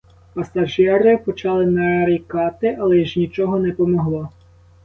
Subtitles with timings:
[0.33, 4.29] Пасажири почали нарікати, але ж нічого не помогло.